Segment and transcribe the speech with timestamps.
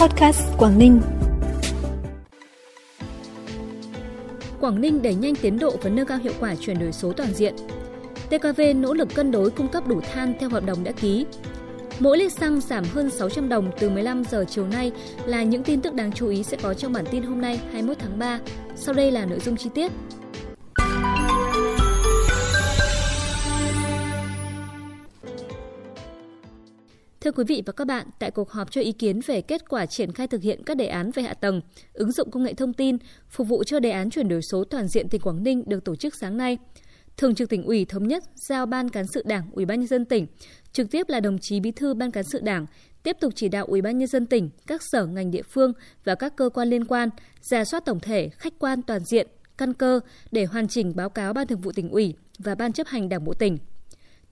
[0.00, 1.00] Podcast Quảng Ninh.
[4.60, 7.34] Quảng Ninh đẩy nhanh tiến độ và nâng cao hiệu quả chuyển đổi số toàn
[7.34, 7.54] diện.
[8.30, 11.26] TKV nỗ lực cân đối cung cấp đủ than theo hợp đồng đã ký.
[11.98, 14.92] Mỗi lít xăng giảm hơn 600 đồng từ 15 giờ chiều nay
[15.26, 17.96] là những tin tức đáng chú ý sẽ có trong bản tin hôm nay 21
[17.98, 18.38] tháng 3.
[18.76, 19.92] Sau đây là nội dung chi tiết.
[27.20, 29.86] Thưa quý vị và các bạn, tại cuộc họp cho ý kiến về kết quả
[29.86, 31.60] triển khai thực hiện các đề án về hạ tầng,
[31.92, 32.96] ứng dụng công nghệ thông tin,
[33.28, 35.96] phục vụ cho đề án chuyển đổi số toàn diện tỉnh Quảng Ninh được tổ
[35.96, 36.58] chức sáng nay,
[37.16, 40.04] Thường trực tỉnh ủy thống nhất giao Ban cán sự Đảng, Ủy ban nhân dân
[40.04, 40.26] tỉnh,
[40.72, 42.66] trực tiếp là đồng chí Bí thư Ban cán sự Đảng,
[43.02, 45.72] tiếp tục chỉ đạo Ủy ban nhân dân tỉnh, các sở ngành địa phương
[46.04, 47.08] và các cơ quan liên quan
[47.40, 49.26] giả soát tổng thể, khách quan toàn diện,
[49.56, 52.86] căn cơ để hoàn chỉnh báo cáo Ban Thường vụ tỉnh ủy và Ban chấp
[52.86, 53.58] hành Đảng bộ tỉnh.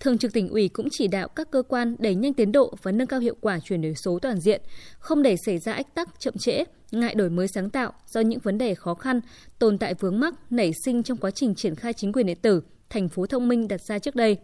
[0.01, 2.93] Thường trực tỉnh ủy cũng chỉ đạo các cơ quan đẩy nhanh tiến độ và
[2.93, 4.63] nâng cao hiệu quả chuyển đổi số toàn diện,
[4.99, 8.39] không để xảy ra ách tắc chậm trễ, ngại đổi mới sáng tạo do những
[8.39, 9.21] vấn đề khó khăn,
[9.59, 12.63] tồn tại vướng mắc nảy sinh trong quá trình triển khai chính quyền điện tử,
[12.91, 14.37] thành phố thông minh đặt ra trước đây.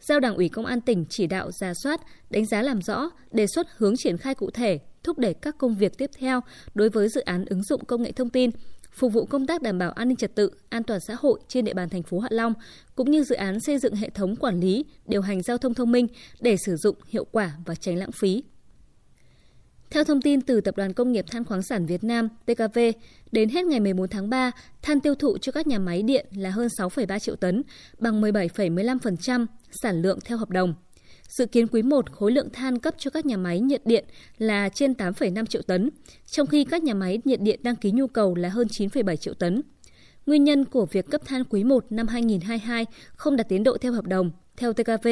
[0.00, 3.46] Giao Đảng ủy Công an tỉnh chỉ đạo ra soát, đánh giá làm rõ, đề
[3.54, 6.40] xuất hướng triển khai cụ thể, thúc đẩy các công việc tiếp theo
[6.74, 8.50] đối với dự án ứng dụng công nghệ thông tin,
[8.92, 11.64] phục vụ công tác đảm bảo an ninh trật tự, an toàn xã hội trên
[11.64, 12.54] địa bàn thành phố Hạ Long,
[12.94, 15.92] cũng như dự án xây dựng hệ thống quản lý, điều hành giao thông thông
[15.92, 16.06] minh
[16.40, 18.42] để sử dụng hiệu quả và tránh lãng phí.
[19.90, 22.78] Theo thông tin từ Tập đoàn Công nghiệp Than khoáng sản Việt Nam TKV,
[23.32, 24.50] đến hết ngày 14 tháng 3,
[24.82, 27.62] than tiêu thụ cho các nhà máy điện là hơn 6,3 triệu tấn,
[27.98, 29.46] bằng 17,15%
[29.82, 30.74] sản lượng theo hợp đồng.
[31.30, 34.04] Dự kiến quý 1 khối lượng than cấp cho các nhà máy nhiệt điện
[34.38, 35.90] là trên 8,5 triệu tấn,
[36.26, 39.34] trong khi các nhà máy nhiệt điện đăng ký nhu cầu là hơn 9,7 triệu
[39.34, 39.62] tấn.
[40.26, 43.92] Nguyên nhân của việc cấp than quý 1 năm 2022 không đạt tiến độ theo
[43.92, 44.30] hợp đồng.
[44.56, 45.08] Theo TKV,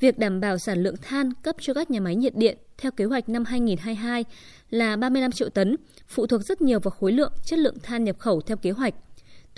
[0.00, 3.04] việc đảm bảo sản lượng than cấp cho các nhà máy nhiệt điện theo kế
[3.04, 4.24] hoạch năm 2022
[4.70, 5.76] là 35 triệu tấn,
[6.08, 8.94] phụ thuộc rất nhiều vào khối lượng, chất lượng than nhập khẩu theo kế hoạch.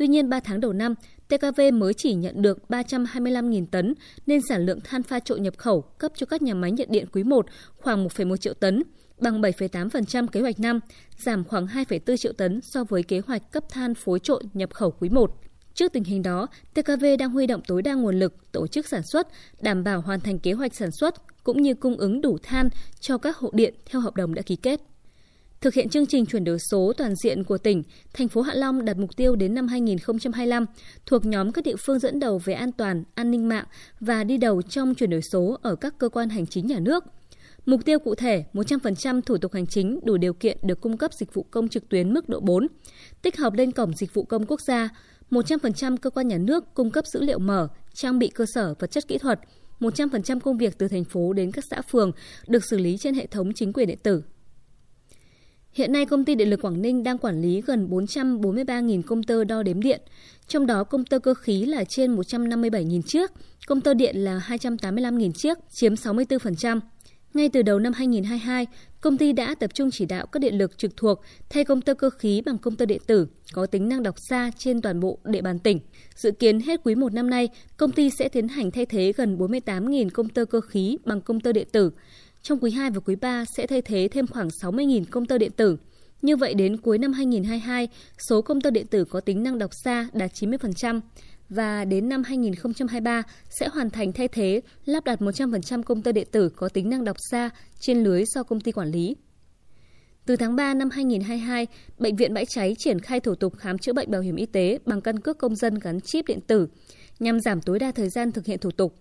[0.00, 0.94] Tuy nhiên, 3 tháng đầu năm,
[1.28, 3.94] TKV mới chỉ nhận được 325.000 tấn,
[4.26, 7.06] nên sản lượng than pha trộn nhập khẩu cấp cho các nhà máy nhiệt điện
[7.12, 7.46] quý 1
[7.76, 8.82] khoảng 1,1 triệu tấn,
[9.18, 10.80] bằng 7,8% kế hoạch năm,
[11.16, 14.90] giảm khoảng 2,4 triệu tấn so với kế hoạch cấp than phối trộn nhập khẩu
[14.90, 15.40] quý 1.
[15.74, 19.02] Trước tình hình đó, TKV đang huy động tối đa nguồn lực tổ chức sản
[19.02, 19.28] xuất,
[19.60, 22.68] đảm bảo hoàn thành kế hoạch sản xuất cũng như cung ứng đủ than
[23.00, 24.80] cho các hộ điện theo hợp đồng đã ký kết.
[25.64, 27.82] Thực hiện chương trình chuyển đổi số toàn diện của tỉnh,
[28.12, 30.66] thành phố Hạ Long đặt mục tiêu đến năm 2025
[31.06, 33.64] thuộc nhóm các địa phương dẫn đầu về an toàn, an ninh mạng
[34.00, 37.04] và đi đầu trong chuyển đổi số ở các cơ quan hành chính nhà nước.
[37.66, 41.10] Mục tiêu cụ thể, 100% thủ tục hành chính đủ điều kiện được cung cấp
[41.14, 42.66] dịch vụ công trực tuyến mức độ 4,
[43.22, 44.88] tích hợp lên cổng dịch vụ công quốc gia,
[45.30, 48.90] 100% cơ quan nhà nước cung cấp dữ liệu mở, trang bị cơ sở vật
[48.90, 49.40] chất kỹ thuật,
[49.80, 52.12] 100% công việc từ thành phố đến các xã phường
[52.48, 54.22] được xử lý trên hệ thống chính quyền điện tử.
[55.72, 59.44] Hiện nay, công ty điện lực Quảng Ninh đang quản lý gần 443.000 công tơ
[59.44, 60.00] đo đếm điện,
[60.48, 63.30] trong đó công tơ cơ khí là trên 157.000 chiếc,
[63.66, 66.80] công tơ điện là 285.000 chiếc, chiếm 64%.
[67.34, 68.66] Ngay từ đầu năm 2022,
[69.00, 71.20] công ty đã tập trung chỉ đạo các điện lực trực thuộc
[71.50, 74.50] thay công tơ cơ khí bằng công tơ điện tử có tính năng đọc xa
[74.58, 75.80] trên toàn bộ địa bàn tỉnh.
[76.14, 79.38] Dự kiến hết quý 1 năm nay, công ty sẽ tiến hành thay thế gần
[79.38, 81.90] 48.000 công tơ cơ khí bằng công tơ điện tử.
[82.42, 85.52] Trong quý 2 và quý 3 sẽ thay thế thêm khoảng 60.000 công tơ điện
[85.52, 85.76] tử.
[86.22, 87.88] Như vậy đến cuối năm 2022,
[88.28, 91.00] số công tơ điện tử có tính năng đọc xa đạt 90%
[91.48, 96.28] và đến năm 2023 sẽ hoàn thành thay thế lắp đặt 100% công tơ điện
[96.32, 99.16] tử có tính năng đọc xa trên lưới do công ty quản lý.
[100.26, 101.66] Từ tháng 3 năm 2022,
[101.98, 104.78] Bệnh viện Bãi Cháy triển khai thủ tục khám chữa bệnh bảo hiểm y tế
[104.86, 106.68] bằng căn cước công dân gắn chip điện tử
[107.18, 108.94] nhằm giảm tối đa thời gian thực hiện thủ tục.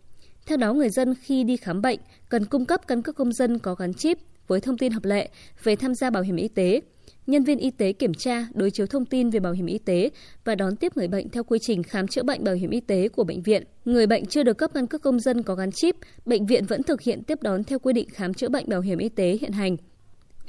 [0.45, 3.59] Theo đó, người dân khi đi khám bệnh cần cung cấp căn cước công dân
[3.59, 4.17] có gắn chip
[4.47, 5.29] với thông tin hợp lệ
[5.63, 6.81] về tham gia bảo hiểm y tế.
[7.27, 10.09] Nhân viên y tế kiểm tra, đối chiếu thông tin về bảo hiểm y tế
[10.45, 13.09] và đón tiếp người bệnh theo quy trình khám chữa bệnh bảo hiểm y tế
[13.09, 13.63] của bệnh viện.
[13.85, 15.95] Người bệnh chưa được cấp căn cước công dân có gắn chip,
[16.25, 18.97] bệnh viện vẫn thực hiện tiếp đón theo quy định khám chữa bệnh bảo hiểm
[18.97, 19.77] y tế hiện hành.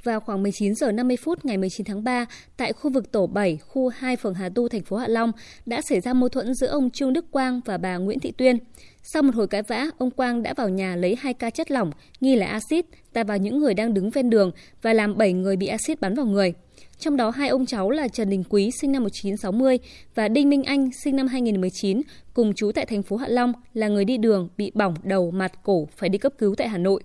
[0.05, 2.27] Vào khoảng 19 giờ 50 phút ngày 19 tháng 3,
[2.57, 5.33] tại khu vực tổ 7, khu 2 phường Hà Tu, thành phố Hạ Long
[5.67, 8.59] đã xảy ra mâu thuẫn giữa ông Trương Đức Quang và bà Nguyễn Thị Tuyên.
[9.03, 11.91] Sau một hồi cãi vã, ông Quang đã vào nhà lấy hai ca chất lỏng
[12.21, 14.51] nghi là axit tạt vào những người đang đứng ven đường
[14.83, 16.55] và làm 7 người bị axit bắn vào người.
[16.99, 19.79] Trong đó hai ông cháu là Trần Đình Quý sinh năm 1960
[20.15, 22.03] và Đinh Minh Anh sinh năm 2019
[22.35, 25.53] cùng chú tại thành phố Hạ Long là người đi đường bị bỏng đầu, mặt,
[25.63, 27.03] cổ phải đi cấp cứu tại Hà Nội.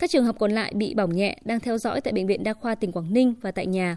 [0.00, 2.52] Các trường hợp còn lại bị bỏng nhẹ đang theo dõi tại Bệnh viện Đa
[2.52, 3.96] khoa tỉnh Quảng Ninh và tại nhà.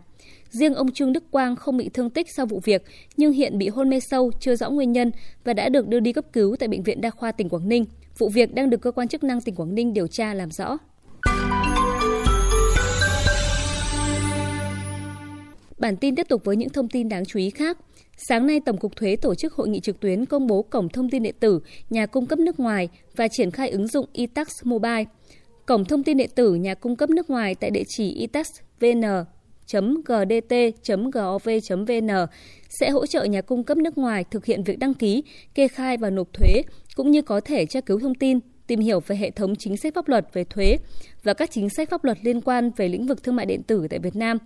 [0.50, 2.84] Riêng ông Trương Đức Quang không bị thương tích sau vụ việc,
[3.18, 5.12] nhưng hiện bị hôn mê sâu, chưa rõ nguyên nhân
[5.44, 7.86] và đã được đưa đi cấp cứu tại Bệnh viện Đa khoa tỉnh Quảng Ninh.
[8.18, 10.78] Vụ việc đang được cơ quan chức năng tỉnh Quảng Ninh điều tra làm rõ.
[15.78, 17.78] Bản tin tiếp tục với những thông tin đáng chú ý khác.
[18.18, 21.10] Sáng nay, Tổng cục Thuế tổ chức hội nghị trực tuyến công bố cổng thông
[21.10, 21.60] tin điện tử
[21.90, 25.06] nhà cung cấp nước ngoài và triển khai ứng dụng eTax Mobile.
[25.66, 29.02] Cổng thông tin điện tử nhà cung cấp nước ngoài tại địa chỉ etaxvn
[30.06, 32.10] gdt.gov.vn
[32.80, 35.24] sẽ hỗ trợ nhà cung cấp nước ngoài thực hiện việc đăng ký,
[35.56, 36.62] kê khai và nộp thuế,
[36.96, 39.94] cũng như có thể tra cứu thông tin, tìm hiểu về hệ thống chính sách
[39.96, 40.78] pháp luật về thuế
[41.24, 43.88] và các chính sách pháp luật liên quan về lĩnh vực thương mại điện tử
[43.90, 44.38] tại Việt Nam.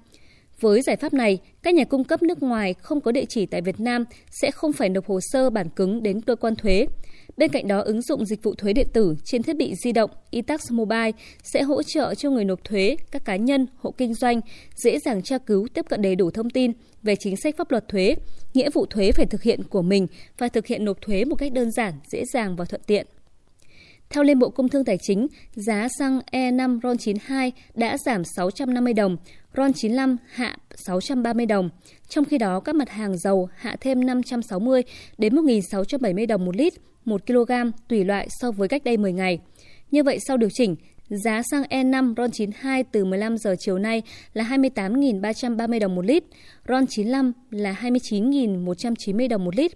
[0.61, 3.61] Với giải pháp này, các nhà cung cấp nước ngoài không có địa chỉ tại
[3.61, 4.05] Việt Nam
[4.41, 6.85] sẽ không phải nộp hồ sơ bản cứng đến cơ quan thuế.
[7.37, 10.11] Bên cạnh đó, ứng dụng dịch vụ thuế điện tử trên thiết bị di động
[10.31, 11.11] eTax Mobile
[11.43, 14.41] sẽ hỗ trợ cho người nộp thuế, các cá nhân, hộ kinh doanh
[14.75, 16.71] dễ dàng tra cứu, tiếp cận đầy đủ thông tin
[17.03, 18.15] về chính sách pháp luật thuế,
[18.53, 20.07] nghĩa vụ thuế phải thực hiện của mình
[20.37, 23.07] và thực hiện nộp thuế một cách đơn giản, dễ dàng và thuận tiện.
[24.09, 29.17] Theo Liên Bộ Công Thương Tài chính, giá xăng E5 RON92 đã giảm 650 đồng,
[29.57, 31.69] RON95 hạ 630 đồng.
[32.09, 34.83] Trong khi đó, các mặt hàng dầu hạ thêm 560
[35.17, 36.73] đến 1.670 đồng một lít,
[37.05, 37.51] 1 kg
[37.87, 39.39] tùy loại so với cách đây 10 ngày.
[39.91, 40.75] Như vậy, sau điều chỉnh,
[41.09, 44.01] giá xăng E5 RON92 từ 15 giờ chiều nay
[44.33, 46.23] là 28.330 đồng một lít,
[46.65, 49.71] RON95 là 29.190 đồng một lít.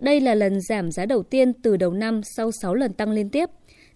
[0.00, 3.28] Đây là lần giảm giá đầu tiên từ đầu năm sau 6 lần tăng liên
[3.28, 3.50] tiếp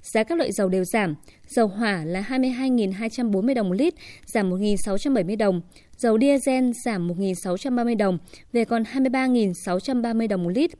[0.07, 1.15] giá các loại dầu đều giảm.
[1.49, 3.95] Dầu hỏa là 22.240 đồng một lít,
[4.27, 5.61] giảm 1.670 đồng.
[5.99, 8.19] Dầu diesel giảm 1.630 đồng,
[8.53, 10.71] về còn 23.630 đồng một lít.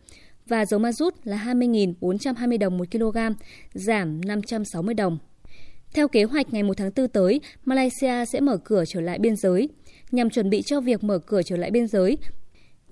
[0.47, 3.19] Và dầu ma rút là 20.420 đồng một kg,
[3.75, 5.19] giảm 560 đồng.
[5.95, 9.37] Theo kế hoạch ngày 1 tháng 4 tới, Malaysia sẽ mở cửa trở lại biên
[9.37, 9.69] giới.
[10.11, 12.19] Nhằm chuẩn bị cho việc mở cửa trở lại biên giới,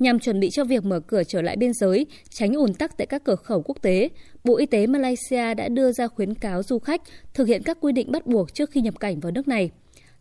[0.04, 3.06] Nhằm chuẩn bị cho việc mở cửa trở lại biên giới, tránh ùn tắc tại
[3.06, 4.08] các cửa khẩu quốc tế,
[4.44, 7.02] Bộ Y tế Malaysia đã đưa ra khuyến cáo du khách
[7.34, 9.70] thực hiện các quy định bắt buộc trước khi nhập cảnh vào nước này.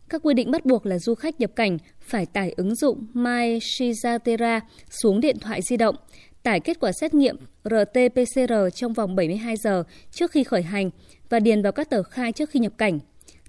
[0.08, 3.58] Các quy định bắt buộc là du khách nhập cảnh phải tải ứng dụng My
[3.58, 4.60] Shizatera
[4.90, 5.96] xuống điện thoại di động,
[6.42, 10.90] tải kết quả xét nghiệm RT-PCR trong vòng 72 giờ trước khi khởi hành
[11.28, 12.98] và điền vào các tờ khai trước khi nhập cảnh.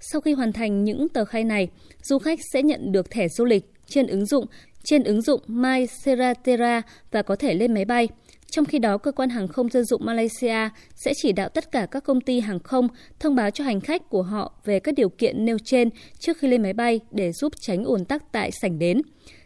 [0.00, 1.68] Sau khi hoàn thành những tờ khai này,
[2.02, 4.46] du khách sẽ nhận được thẻ du lịch trên ứng dụng
[4.86, 8.08] trên ứng dụng My Seratera và có thể lên máy bay.
[8.50, 11.86] Trong khi đó, cơ quan hàng không dân dụng Malaysia sẽ chỉ đạo tất cả
[11.90, 12.88] các công ty hàng không
[13.20, 16.48] thông báo cho hành khách của họ về các điều kiện nêu trên trước khi
[16.48, 19.02] lên máy bay để giúp tránh ủn tắc tại sảnh đến.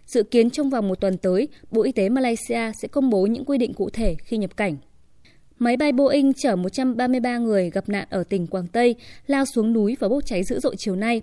[0.06, 3.44] Dự kiến trong vòng một tuần tới, Bộ Y tế Malaysia sẽ công bố những
[3.44, 4.76] quy định cụ thể khi nhập cảnh.
[5.58, 8.94] Máy bay Boeing chở 133 người gặp nạn ở tỉnh Quảng Tây
[9.26, 11.22] lao xuống núi và bốc cháy dữ dội chiều nay.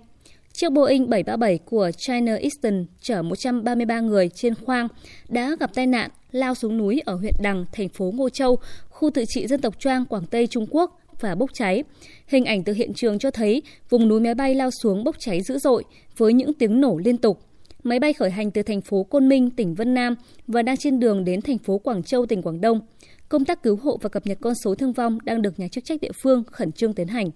[0.58, 4.88] Chiếc Boeing 737 của China Eastern chở 133 người trên khoang
[5.28, 8.58] đã gặp tai nạn lao xuống núi ở huyện Đằng, thành phố Ngô Châu,
[8.88, 11.84] khu tự trị dân tộc Choang, Quảng Tây, Trung Quốc và bốc cháy.
[12.26, 15.42] Hình ảnh từ hiện trường cho thấy vùng núi máy bay lao xuống bốc cháy
[15.42, 15.84] dữ dội
[16.16, 17.40] với những tiếng nổ liên tục.
[17.82, 20.14] Máy bay khởi hành từ thành phố Côn Minh, tỉnh Vân Nam
[20.46, 22.80] và đang trên đường đến thành phố Quảng Châu, tỉnh Quảng Đông.
[23.28, 25.84] Công tác cứu hộ và cập nhật con số thương vong đang được nhà chức
[25.84, 27.30] trách địa phương khẩn trương tiến hành.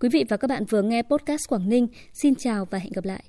[0.00, 1.88] Quý vị và các bạn vừa nghe podcast Quảng Ninh.
[2.12, 3.24] Xin chào và hẹn gặp lại.